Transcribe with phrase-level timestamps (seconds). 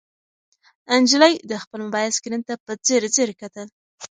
[1.03, 3.67] نجلۍ د خپل موبایل سکرین ته په ځیر ځیر کتل.